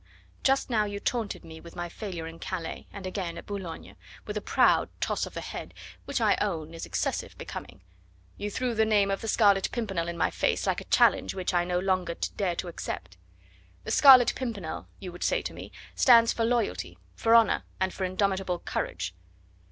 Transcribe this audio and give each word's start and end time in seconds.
"Just 0.41 0.67
now 0.71 0.85
you 0.85 0.99
taunted 0.99 1.45
me 1.45 1.61
with 1.61 1.75
my 1.75 1.87
failure 1.87 2.25
in 2.25 2.39
Calais, 2.39 2.87
and 2.91 3.05
again 3.05 3.37
at 3.37 3.45
Boulogne, 3.45 3.95
with 4.25 4.35
a 4.35 4.41
proud 4.41 4.89
toss 4.99 5.27
of 5.27 5.35
the 5.35 5.41
head, 5.41 5.75
which 6.05 6.19
I 6.19 6.35
own 6.41 6.73
is 6.73 6.87
excessive 6.87 7.37
becoming; 7.37 7.83
you 8.35 8.49
threw 8.49 8.73
the 8.73 8.83
name 8.83 9.11
of 9.11 9.21
the 9.21 9.27
Scarlet 9.27 9.69
Pimpernel 9.71 10.07
in 10.07 10.17
my 10.17 10.31
face 10.31 10.65
like 10.65 10.81
a 10.81 10.85
challenge 10.85 11.35
which 11.35 11.53
I 11.53 11.65
no 11.65 11.77
longer 11.77 12.15
dare 12.35 12.55
to 12.55 12.67
accept. 12.67 13.17
'The 13.83 13.91
Scarlet 13.91 14.33
Pimpernel,' 14.33 14.87
you 14.99 15.11
would 15.11 15.23
say 15.23 15.43
to 15.43 15.53
me, 15.53 15.71
'stands 15.93 16.33
for 16.33 16.45
loyalty, 16.45 16.97
for 17.13 17.35
honour, 17.35 17.61
and 17.79 17.93
for 17.93 18.03
indomitable 18.03 18.57
courage. 18.57 19.13